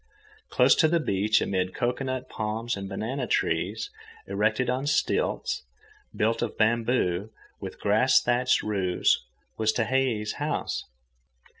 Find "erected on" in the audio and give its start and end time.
4.25-4.87